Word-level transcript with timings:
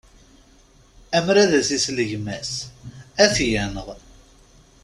Amer 1.17 1.35
ad 1.43 1.51
as-isel 1.59 1.97
gma-s, 2.09 2.51
ad 3.23 3.29
t-yenɣ. 3.35 3.87